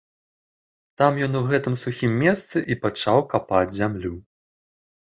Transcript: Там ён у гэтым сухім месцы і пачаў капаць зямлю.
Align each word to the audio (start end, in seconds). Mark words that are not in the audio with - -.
Там 1.01 1.19
ён 1.27 1.33
у 1.41 1.43
гэтым 1.51 1.77
сухім 1.83 2.17
месцы 2.25 2.57
і 2.71 2.81
пачаў 2.87 3.23
капаць 3.37 3.73
зямлю. 3.79 4.15